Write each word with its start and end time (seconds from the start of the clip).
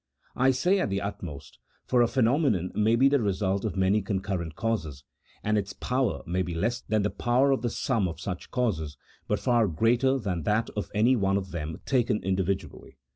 I 0.35 0.49
say 0.49 0.79
at 0.79 0.89
the 0.89 0.99
utmost, 0.99 1.59
for 1.85 2.01
a 2.01 2.07
phenomenon 2.07 2.71
may 2.73 2.95
be 2.95 3.07
the 3.07 3.19
result 3.21 3.63
of 3.63 3.77
many 3.77 4.01
concurrent 4.01 4.55
causes, 4.55 5.03
and 5.43 5.59
its 5.59 5.73
power 5.73 6.23
may 6.25 6.41
be 6.41 6.55
less 6.55 6.81
than 6.81 7.03
the 7.03 7.11
power 7.11 7.51
of 7.51 7.61
the 7.61 7.69
sum 7.69 8.07
of 8.07 8.19
such 8.19 8.49
causes, 8.49 8.97
but 9.27 9.39
far 9.39 9.67
greater 9.67 10.17
than 10.17 10.41
that 10.41 10.71
of 10.71 10.89
any 10.95 11.15
one 11.15 11.37
of 11.37 11.51
them 11.51 11.81
taken 11.85 12.19
individually. 12.23 12.97